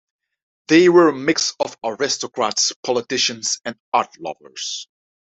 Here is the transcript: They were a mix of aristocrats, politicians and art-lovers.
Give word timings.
They 0.67 0.89
were 0.89 1.09
a 1.09 1.15
mix 1.15 1.53
of 1.59 1.77
aristocrats, 1.83 2.73
politicians 2.83 3.59
and 3.63 3.77
art-lovers. 3.93 4.87